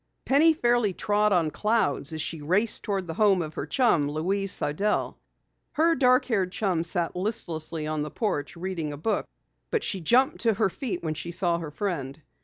[0.25, 4.51] Penny fairly trod on clouds as she raced toward the home of her chum, Louise
[4.51, 5.19] Sidell.
[5.73, 9.27] Her dark haired chum sat listlessly on the porch reading a book,
[9.69, 12.19] but she jumped to her feet as she saw her friend.